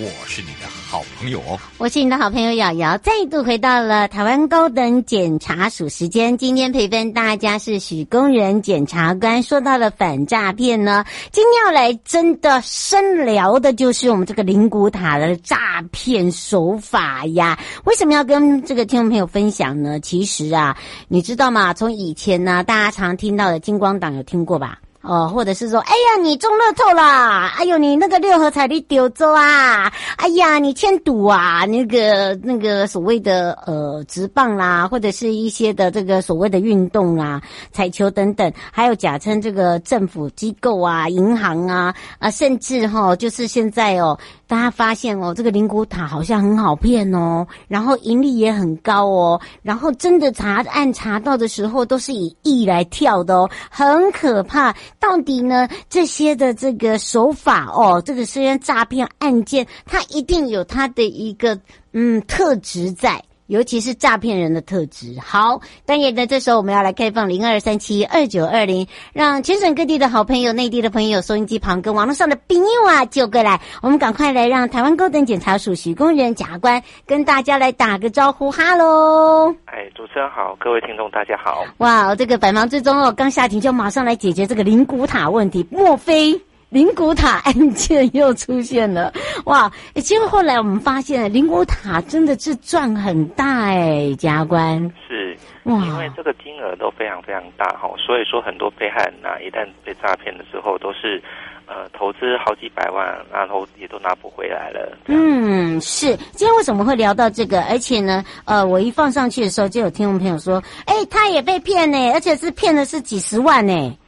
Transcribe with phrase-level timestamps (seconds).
[0.00, 1.58] 我是你的好朋友哦。
[1.76, 6.38] 我是你的好朋友瑶瑶，再度回到了台湾高等检察署时间。
[6.38, 9.42] 今天陪伴大家是许工人检察官。
[9.42, 17.58] 说到了反诈骗呢，今天要来真的深聊的就是我们这个灵骨塔的诈骗手法呀。
[17.84, 19.98] 为什么要跟这个听众朋友分享呢？
[19.98, 20.76] 其实啊，
[21.08, 21.74] 你知道吗？
[21.74, 24.78] 从以前呢，大家常听到的金光党有听过吧？
[25.08, 27.54] 哦，或者是说，哎呀，你中乐透啦！
[27.56, 29.90] 哎呦，你那个六合彩你丢走啊！
[30.18, 31.64] 哎呀，你欠赌啊！
[31.64, 37.40] 那个那个所谓的呃直棒啦，或者是一些的这个所谓的运动啊，
[37.72, 44.18] 彩球等等，还有假称这个政府机构啊、银行啊啊，甚至哈、就是现在哦。
[44.48, 54.74] 大家发现哦，这个灵骨塔好像很好骗哦，然后盈利也很高哦，然后真的查案查到的时候都是以亿来跳的哦，很可怕。
[54.98, 61.60] 到底呢，这些的这个手法哦，这个虽然诈骗案件，它一定有它的一个
[61.92, 63.22] 嗯特质在。
[63.48, 65.16] 尤其是诈骗人的特质。
[65.20, 73.60] 好，但也在，这时候我们要来开放零二三七二九二零，让全省各地的好朋友、内地的朋友、收音机旁跟网络上的朋友啊，就过来。
[73.82, 79.54] 我们赶快来让台湾高等检察署许工人检察官跟大家来打个招呼，哈喽！
[79.64, 81.64] 哎，主持人好，各位听众大家好。
[81.78, 86.38] 哇，这个百忙之中哦，刚下庭就马上来解决这个灵骨塔问题，莫非？
[86.70, 89.12] 灵骨塔 案件又出现了，
[89.46, 89.70] 哇！
[89.94, 94.78] 结果后来我们发现，灵骨塔真的是赚很大哎，检察官
[95.08, 101.22] 是，哇，因为这个金额都非常非常大哈，所以说很多被害人呐、啊，一旦被诈骗的时候，都是
[101.66, 104.98] 呃投资好几百万，然后也都拿不回来了。
[105.06, 106.14] 嗯，是。
[106.32, 107.62] 今天为什么会聊到这个？
[107.62, 113.98] 而且呢，呃，我一放上去的时候，就有听众朋友说，哎，他也被骗呢，而且是骗的是几十万呢。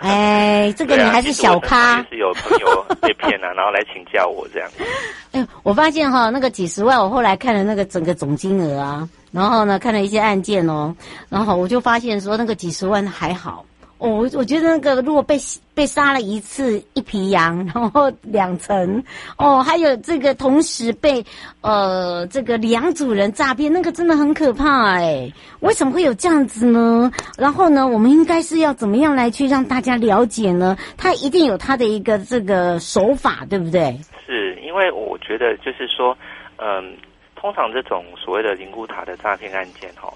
[0.00, 4.68] 哎，这个你还是小咖，是有朋友被骗了， 然后来请教我这样。
[5.32, 10.94] 哎，我发现哈，那个几十万，我后来看了那个整个总金额啊，然后呢，看了一些案件哦，
[11.28, 13.64] 然后我就发现说，那个几十万还好。
[13.98, 15.36] 我我觉得那个如果被
[15.74, 19.02] 被杀了一次一匹羊，然后两层，
[19.36, 21.24] 哦，还有这个同时被
[21.60, 25.30] 呃这个两组人诈骗，那个真的很可怕哎。
[25.60, 27.10] 为什么会有这样子呢？
[27.36, 30.76] 然后呢，我们应该是要怎么样来去让大家了解呢？
[30.96, 33.98] 他一定有他的一个这个手法，对不对？
[34.24, 36.16] 是因为我觉得就是说，
[36.58, 36.96] 嗯，
[37.34, 40.12] 通常这种所谓的灵骨塔的诈骗案件，哈。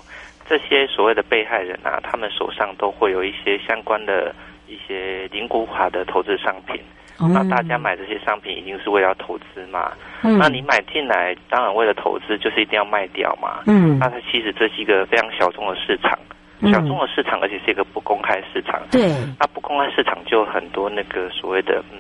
[0.53, 4.35] 这些所谓的被害人啊，他们手上都会有一些相关的
[4.69, 6.79] 一些零股卡的投资商品。
[7.19, 9.93] 嗯、那大家买这些商品一定是为了投资嘛？
[10.21, 13.63] 嗯、那你买进来，当然为了投资，就是一定要卖掉嘛？
[13.67, 13.99] 嗯。
[13.99, 16.19] 那它其实这是一个非常小众的市场，
[16.71, 18.79] 小众的市场，而且是一个不公开市场。
[18.91, 19.09] 对。
[19.41, 21.99] 那不公开市场就很多那个所谓的嗯，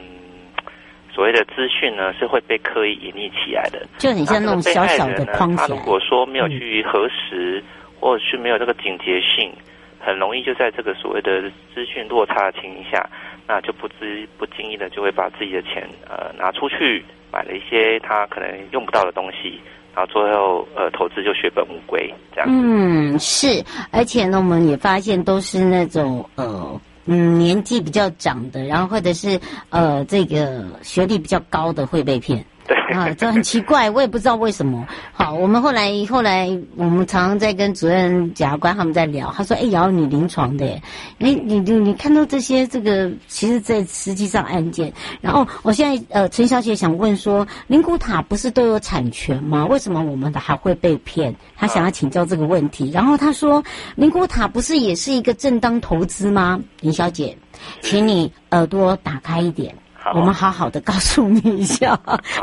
[1.11, 3.87] 所谓的资讯呢，是会被刻意隐匿起来的。
[3.97, 5.67] 就你像那种小小的框架。
[5.67, 7.59] 他如果说没有去核实。
[7.59, 9.53] 嗯或者是没有这个警觉性，
[10.01, 11.43] 很容易就在这个所谓的
[11.73, 13.09] 资讯落差的情况下，
[13.47, 19.61] 那就不知不经意的就会把自己的钱呃拿出去买了一些他可能用不到的东西，
[19.95, 22.49] 然后最后呃投资就血本无归这样。
[22.51, 29.39] 嗯，是，而且呢，我们也发现都是那种呃嗯年纪比较长的，然后或者是
[29.71, 32.45] 呃这个学历比较高的会被骗。
[32.93, 34.87] 啊，这很奇怪，我也不知道为什么。
[35.13, 40.81] 好，我们后来后来，我们常常在跟主任检察官他们在聊，他说：“哎，瑶，你临床的，哎，
[41.19, 44.93] 你你你看到这些这个，其实，在实际上案件。
[45.21, 49.65] 然后，我现在呃，陈小姐想问说，灵骨塔不是都有产权吗？
[49.67, 51.35] 为什么我们的还会被骗？
[51.57, 52.91] 她想要请教这个问题。
[52.91, 53.63] 然后她说，
[53.95, 56.61] 灵骨塔不是也是一个正当投资吗？
[56.81, 57.37] 林小姐，
[57.81, 59.75] 请你耳朵打开一点。”
[60.15, 61.97] 我们好好的告诉你一下，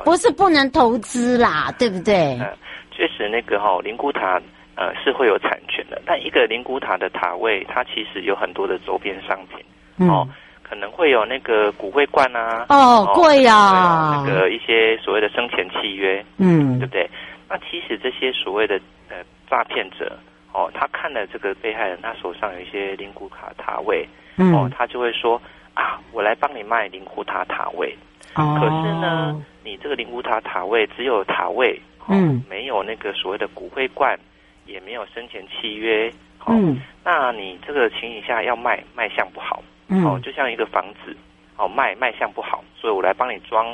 [0.06, 2.38] 不是不能投资啦，对不对？
[2.40, 2.48] 嗯，
[2.92, 4.40] 确实那个哈灵骨塔
[4.76, 9.64] 呃是会有产权的，但一个灵骨塔的塔位，它其实有很多的周边商品，
[9.98, 10.28] 嗯、哦，
[10.64, 17.10] 可能会有那个骨灰罐啊，哦，贵呀、啊，那个一些所谓的生前契约，嗯，对不对？
[17.50, 18.80] 那其实这些所谓的
[19.10, 19.18] 呃
[19.50, 20.18] 诈骗者
[20.54, 24.08] 哦，他看了这个被害人，他手上有一些灵骨塔塔位，
[24.38, 25.42] 嗯、哦，他就会说
[25.74, 27.96] 啊，我来帮你卖灵骨塔塔位。
[28.36, 34.18] 哦，可是呢，你这个灵骨塔塔位只有塔位，哦、嗯，没有那个所谓的骨灰罐，
[34.66, 36.10] 也没有生前契约，
[36.46, 41.16] 哦、嗯，那你这个情形下要卖卖相不好，嗯，哦，就像一个房子，
[41.58, 43.66] 哦，卖卖相不好，所以我来帮你装，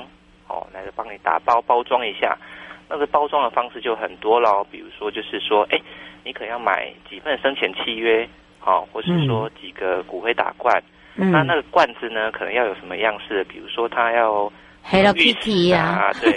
[0.47, 2.37] 哦，来帮你打包包装一下。
[2.87, 5.81] 那个包装的方式就很多了，比如说就是说，哎，
[6.23, 10.77] 你可能要买几份生前契约，好、哦，或是说几个骨灰打罐。
[10.77, 10.83] 嗯、
[11.15, 13.43] 那那个罐子呢，可能要有什么样式的？
[13.45, 14.51] 比如说它要
[14.83, 16.31] Hello Kitty 呀，对，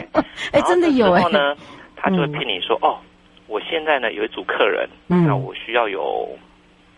[0.52, 1.20] 哎，真的有哎。
[1.20, 1.56] 然后呢，
[1.96, 2.98] 他就会骗你说，嗯、哦，
[3.46, 6.28] 我现在呢有一组客人，嗯、那我需要有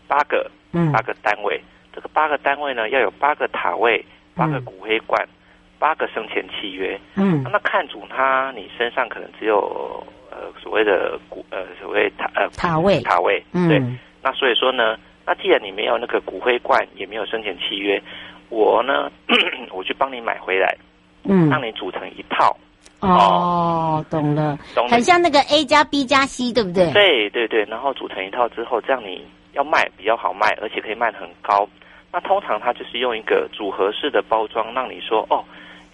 [0.06, 1.60] 八个，嗯，八个单位，
[1.94, 4.04] 这个八个单位呢要有八个塔位，
[4.34, 5.22] 八个骨灰罐。
[5.24, 5.34] 嗯
[5.76, 13.02] 八个生前契约，嗯，那看主他，你身上可能只有呃所谓的骨呃所谓塔呃塔位。
[13.02, 18.00] 塔位，对，嗯、那所以说呢，那既然你没有那个骨灰罐，也没有生前契约，
[18.48, 19.10] 我呢，
[19.72, 20.76] 我去帮你买回来，
[21.24, 22.56] 嗯，让你组成一套，
[23.00, 26.92] 哦，哦懂了，懂了，很像那个 A 加 B 加 C，对不对？
[26.92, 31.68] 对对对，然后组成一套之后，这样你要卖比较好卖，而且可以卖得很高。
[32.12, 35.44] 那通常它就是用一个组合式的包装，让你说哦。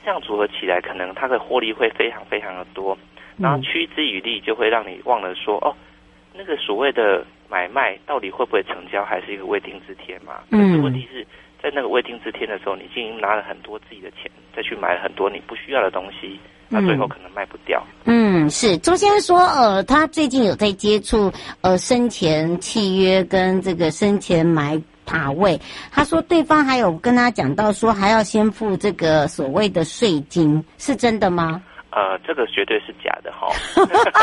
[0.02, 2.96] 这样组合起来，可能它的获利会非常非常的多，
[3.36, 5.76] 然后趋之以利，就会让你忘了说哦，
[6.32, 10.34] 那个所谓的买卖到底会不会成交，还是一个未定之天嘛。
[10.50, 11.26] 可是问题是
[11.62, 16.38] 在那个未定之天的时候，你已经拿了很多自己的钱，再去买了很多你不需要的东西，
[16.68, 17.84] 那最后可能卖不掉。
[18.04, 24.80] 嗯，是周先生说，呃，他最近有在接触呃生前契约跟这个生前买。
[25.06, 25.60] 塔位，
[25.90, 31.60] 他说对方还有跟他讲到说还要先付这个所谓的税金，是真的吗？
[31.90, 33.48] 呃，这个绝对是假的哈。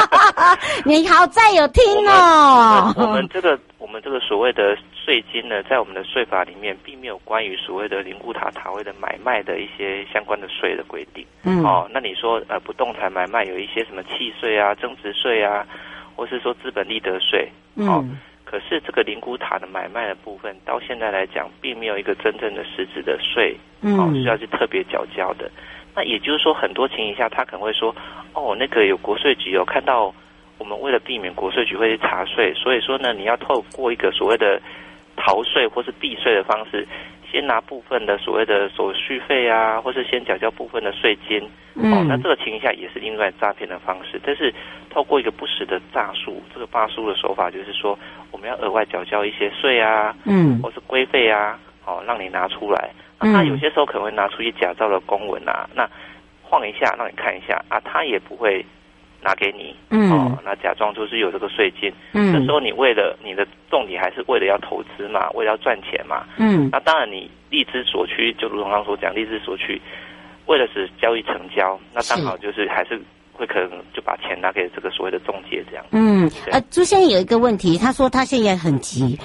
[0.85, 2.93] 你好，再有听哦。
[2.95, 11.25] 我们，我们这个我们这个所谓的税金呢，在我们的税法里面并没有关于所谓的灵骨塔塔位的买卖的一些相关的税的规定。
[11.43, 11.63] 嗯。
[11.63, 15.65] 哦，那你说呃，不动产买卖有一些什么契税啊、增值税啊，
[16.15, 17.49] 或是说资本利得税？
[17.75, 18.17] 哦、嗯。
[18.45, 25.51] 可是这个灵骨塔的买卖的部分，到现在来讲，并没有一个真正的实质的税，哦，需要去特别缴交的。
[25.97, 27.93] 那也就是说，很多情形下，他可能会说，
[28.33, 30.13] 哦，那个有国税局有看到，
[30.59, 34.61] 我们为了避免国税局会去查税，所以说呢，你要透过一个所谓的
[35.15, 36.87] 逃税或是避税的方式。
[37.29, 41.45] 先拿部分的所谓的手续费啊，或是先缴交部分的税金，
[41.75, 44.17] 嗯、哦，那这个情形下也是另外诈骗的方式。
[44.23, 44.53] 但是
[44.89, 47.99] 透过一个不实的诈术，这个诈术的手法就是说，
[48.31, 52.91] 我们要额外缴交一些税啊，嗯，或是规费啊，哦，让你拿出来。
[53.19, 55.89] 那他有些时候可能会拿出一些假造的公文啊，那
[56.43, 58.63] 晃一下让你看一下啊，他也不会。
[59.19, 69.81] 拿给你，嗯，哦，那假装就是有这个税金，嗯，这时候你为了你的重点还是为了要投资嘛，为了要赚钱嘛，嗯，那当然你利之所趋，就如同刚刚所讲，利之所趋，
[70.45, 73.01] 为了使交易成交，那刚好就是还是。
[73.37, 75.85] 会可能就把钱拿给这个所谓的中介这样。
[75.91, 79.17] 嗯，呃，朱先生有一个问题，他说他现在很急，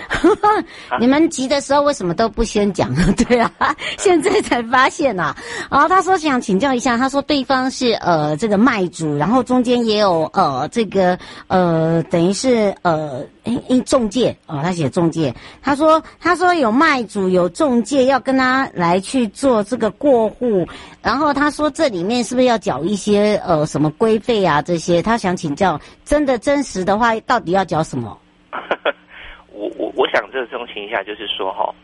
[0.89, 2.95] 啊、你们急的时候为什么都不先讲？
[3.27, 3.51] 对啊，
[3.99, 5.35] 现在才发现啊。
[5.71, 11.19] 然后他说想请教一下，他说对方是呃这个卖主，然后中间也有呃这个
[11.49, 13.25] 呃等于是呃。
[13.45, 15.35] 哎，哎，中介哦，他写中介。
[15.61, 20.65] 他说，他说有卖主有中介要跟他来去做这个过户，
[21.03, 25.03] 然后他说这里面是不是要缴一些呃什么规费啊这些？
[25.03, 28.17] 他想请教，真的真实的话，到底要缴什么？
[29.53, 31.75] 我我我想这种情形下就是说哈，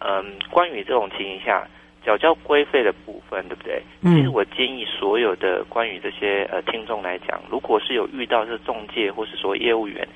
[0.00, 1.64] 嗯，关于这种情形下
[2.04, 3.80] 缴交规费的部分，对不对？
[4.00, 4.16] 嗯。
[4.16, 10.06] 其实我建议所有的关于这些呃听众来讲，如果是有遇到这中介或是说业务员。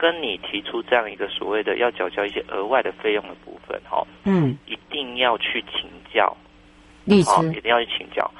[0.00, 6.34] 跟你提出这样一个所谓的要缴交一些额外的费用的部分，哈，嗯，一定要去请教
[7.04, 8.30] 律师，一定要去请教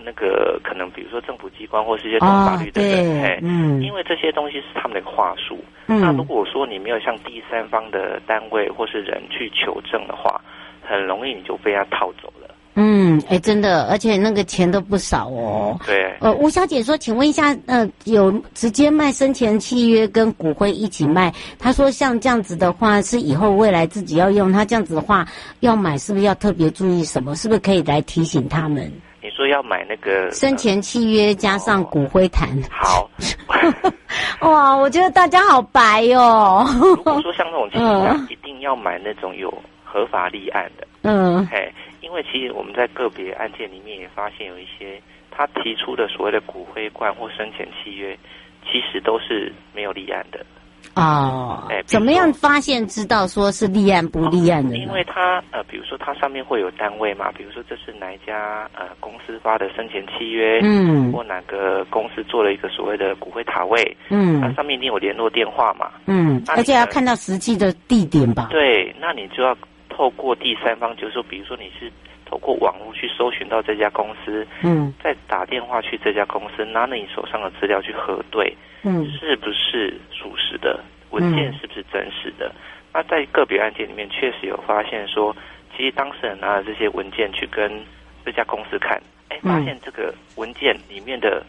[0.00, 5.58] 那个可能比如说政府机关或是一些懂法律的人，嘿，嗯，因为这些东西是他们的话术。
[5.88, 10.40] 嗯，那如果说你没有向第三方的单位或是人去求证的话，
[10.82, 12.45] 很容易你就被他套走了。
[12.78, 15.80] 嗯，哎，真的，而且那个钱都不少哦。
[15.86, 16.14] 对。
[16.20, 21.32] 呃，吴小姐说，请问一下，呃，有直接卖生前契约跟骨灰一起卖？
[21.58, 25.26] 她说，像这样子的话，是以后未来自己要用，她这样子的话
[25.60, 27.34] 要买，是不是要特别注意什么？
[27.34, 28.92] 是不是可以来提醒他们？
[29.22, 32.48] 你说要买那个生前契约加上骨灰坛。
[32.70, 33.10] 好。
[34.40, 36.66] 哇，我觉得大家好白哟、哦。
[36.78, 39.52] 如果说像这种情况下，嗯、一定要买那种有
[39.82, 40.86] 合法立案的。
[41.02, 41.44] 嗯。
[41.46, 41.72] 嘿。
[42.06, 48.16] 因为其实我们在个别案件里面也发现有一些他提出的所谓的骨灰罐或生前契约，
[48.62, 50.46] 其实都是没有立案的。
[50.94, 54.76] 哦，哎，怎么样发现知道说是立案不立案的呢？
[54.76, 68.46] 因为他呃，比如说他上面会有单位嘛，比如说这是哪一家呃公司发的生前契约，嗯，或哪个公司做了一个所谓的骨灰塔位，嗯，它上面一定有联络电话嘛，嗯，而且要看到实际的地点吧？
[68.50, 69.54] 对，那你就要
[69.96, 71.90] 透过第三方，就是说，比如说你是
[72.26, 78.54] 透过网络去搜寻到这家公司，嗯，再打电话去这家公司，拿着你手上的资料去核对。
[78.82, 80.78] 嗯，是不是属实的
[81.12, 81.50] 文件？
[81.54, 82.52] 是不是真实的？
[82.54, 82.60] 嗯、
[82.92, 85.34] 那在个别案件里面，确实有发现说，
[85.74, 87.82] 其实当事人拿了这些文件去跟
[88.22, 89.00] 这家公司看，
[89.30, 91.42] 哎，发现这个文件里面的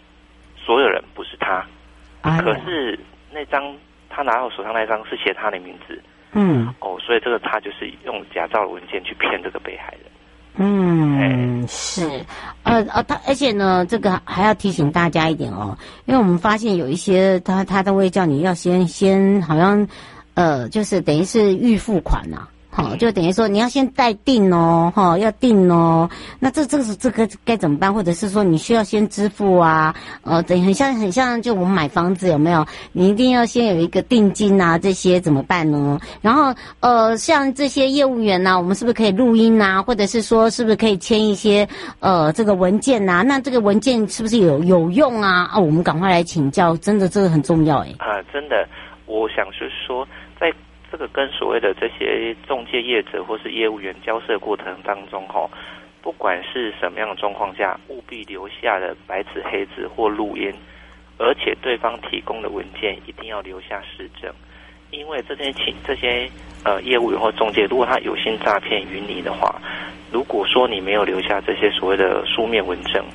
[0.56, 1.68] 所有人不是他，
[2.22, 2.98] 嗯、可是
[3.30, 3.76] 那张
[4.10, 6.02] 他拿到手上那张是写他的名字，
[6.34, 10.02] 嗯，哦，所以这个他就是用假造的文件去骗这个被害人。
[10.60, 12.02] 嗯，是，
[12.64, 19.88] 呃呃，他而且呢，这个还要提醒大家一点哦，因为我们发现有一些他他都会叫你要先先好像，
[20.34, 22.50] 呃，就是等于是预付款呐、啊。
[22.70, 26.08] 好，就等于说你要先待定哦，哈，要定哦。
[26.40, 27.92] 那这这个是这个该怎么办？
[27.92, 29.96] 或者是说你需要先支付啊？
[30.22, 32.64] 呃，等于很像很像，就我们买房子有没有？
[32.92, 36.00] 你一定要先有一个定金啊，这些怎么办呢？
[36.22, 39.82] 然后呃，像这些业务员呢、啊，我们是不是可以录音啊？
[39.82, 41.68] 或者是说是不是可以签一些
[42.00, 43.22] 呃这个文件呐、啊？
[43.24, 45.50] 那这个文件是不是有有用啊？
[45.52, 47.96] 啊，我们赶快来请教，真的这个很重要哎。
[47.98, 48.68] 啊，真的，
[49.08, 50.12] 我想是说在。
[50.98, 55.48] 这个跟所谓的这些中介业者或是业务员交涉过程当中，哈，
[56.02, 60.52] 不管是什么样的状况下，务必留下的白纸黑字或录音，
[61.20, 64.34] 而且对方提供的文件一定要留下实证，
[64.90, 66.28] 因为这些请这些
[66.64, 69.62] 呃业务员或中介，如果他有心诈骗于你的话，
[70.12, 73.06] 如果说你没有留下这些所谓的书面文证，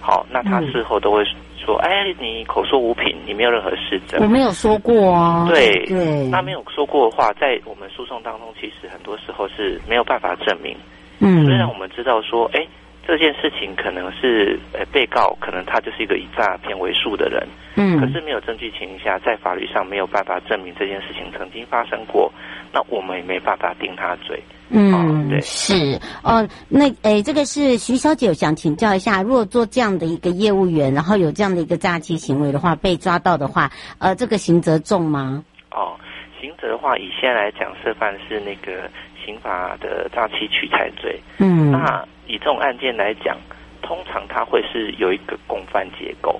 [0.00, 1.22] 好，那他事后都会。
[1.64, 4.20] 说，哎，你口说无凭，你没有任何实证。
[4.22, 5.46] 我没有说过啊。
[5.48, 10.76] 对对，那没有说过的话，在我们诉讼当中，其实很多时候是没有办法证明。
[11.18, 12.66] 嗯，虽然我们知道说，哎，
[13.06, 17.46] 这件事情可能是，呃，被告可能他就是一个以诈骗为数的人。
[17.76, 22.30] 嗯，可是没有证据情况下，在法律上没有办法证明这件事情曾经发生过，
[22.72, 24.42] 那我们也没办法定他罪。
[24.68, 35.44] 嗯，哦、对，是哦，那诶，这个是徐小姐，我想请教一下，如果做这样的一个业务员，然后有这样的一个诈欺行为的话，被抓到的话，呃，这个刑责重吗？
[35.70, 35.94] 哦，
[36.40, 38.90] 刑责的话，以现在来讲，涉犯是那个
[39.24, 41.20] 刑法的诈欺取财罪。
[41.38, 43.36] 嗯，那以这种案件来讲。
[43.82, 46.35] 通常它会是有一个共犯结构，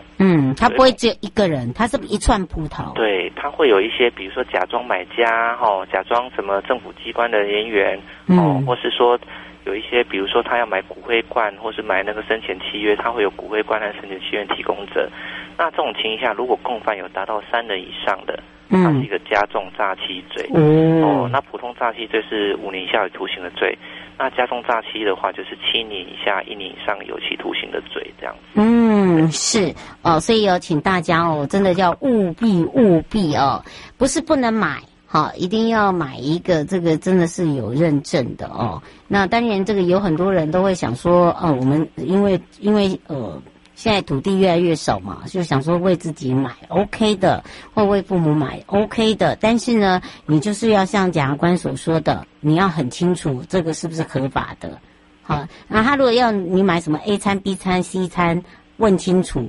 [0.50, 2.92] 嗯，他不会只有一个人，他是一串葡萄。
[2.94, 7.96] 对，他会有一些，比如说假装买家，哈，假装什么政府机关的人员，
[8.28, 9.18] 哦、嗯，或是说
[9.64, 15.10] 有一些，比如说他要买骨灰罐，或是买那个生前契约，他会有骨灰罐和生前契约提供者。
[15.58, 18.38] 那这种情况下，如果共犯有达到三人以上的，
[18.70, 20.44] 它是一个加重诈欺罪。
[20.54, 23.76] 嗯、哦，那普通诈欺罪是五年以下有徒刑的罪。
[24.18, 28.40] 那加重诈欺的话，就是七年以下一年以上有期徒刑的罪，这样子。
[28.54, 33.62] 嗯，是哦，所以有请大家哦，真的要务必务必哦，
[33.99, 38.82] 不是不能买，好，一定要买一个这个真的是有认证的哦。
[39.06, 43.40] 那当然，这个有很多人都会想说，哦，我们因为因为呃。
[43.76, 49.37] 现在土地越来越少嘛，就想说为自己买 OK 的，或为父母买 OK 的。
[49.38, 54.80] 但是呢，你就是要像检察官所说的，你要很清楚这个是不是合法的。
[55.23, 58.42] 好，那他如果要你买什么 A 餐、B 餐、C 餐，
[58.78, 59.49] 问清楚。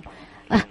[0.49, 0.61] 啊，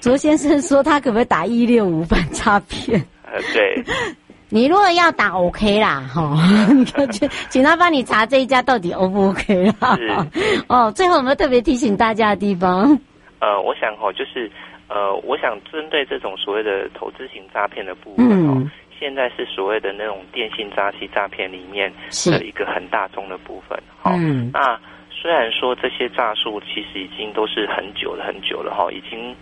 [0.00, 3.04] 卓先生说他可不可以打一六五反诈骗？
[3.24, 3.84] 呃，对。
[4.54, 6.38] 你如果要打 OK 啦，哈，
[6.72, 9.96] 你就请请他帮你查这一家到底 O 不 OK 啦。
[9.96, 12.96] 是哦，最后有没有特别提醒大家的地方？
[13.40, 14.48] 呃，我想哈，就是
[14.86, 21.92] 呃，我想针对这种所谓的投资型诈骗的部分哦，嗯、现在是所谓的那种电信诈欺诈骗里面
[22.26, 23.76] 的一个很大宗的部分。
[24.00, 24.78] 好是，嗯，那
[25.10, 29.34] 虽然说这些诈术其实已经都是很久了很久了哈，已经。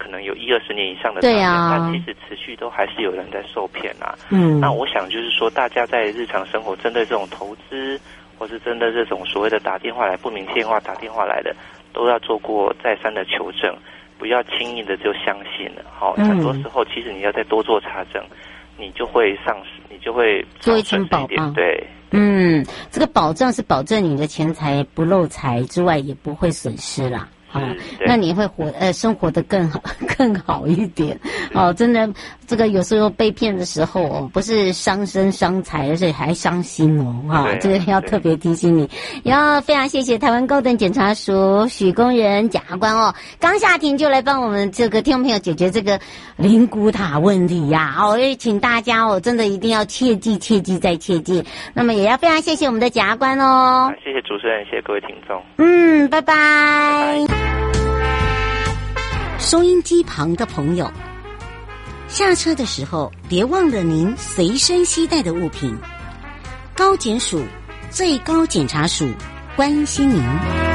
[0.00, 4.16] 可能有一二十年以上的诈骗，对啊，那其实持续都还是有人在受骗啊。
[4.30, 8.00] 嗯，那我想就是说，大家在日常生活针对这种投资，
[8.38, 11.54] 或是针对这种所谓的打电话来不明电话打电话来的，
[11.92, 13.76] 都要做过再三的求证，
[14.18, 15.84] 不要轻易的就相信了。
[15.92, 18.24] 好，嗯，很多时候其实你要再多做查证，
[18.78, 21.52] 你就会丧失，你就会做一层保障。
[21.52, 27.28] 对，嗯，这个保障是保证你的钱财不漏财之外，也不会损失啦。
[27.50, 27.60] 好，
[28.06, 29.82] 那你会活呃生活的更好
[30.16, 31.18] 更好一点
[31.52, 31.72] 哦。
[31.72, 32.08] 真的，
[32.46, 37.12] 这个有时候被骗的时候哦，不是伤身伤财，而且还伤心哦。
[37.28, 38.88] 哈、哦，这个要特别提醒你。
[39.24, 45.98] 也要非常谢谢台湾高等检察署许工人检察官哦，刚下庭就来帮我们这个听众朋友解决这个
[46.36, 48.06] 灵骨塔问题呀、啊。
[48.06, 51.44] 哦，也请大家哦，真的一定要切记切记再切记。
[51.74, 53.92] 那么也要非常谢谢我们的检察官哦。
[54.04, 55.42] 谢谢主持人，谢谢各位听众。
[55.56, 57.26] 嗯，拜拜。
[57.26, 57.39] 拜拜
[59.38, 60.90] 收音机旁的朋友，
[62.08, 65.76] 下车的时候别忘了您随身携带的物品。
[66.76, 67.42] 高检署
[67.90, 69.08] 最高检察署
[69.56, 70.69] 关心您。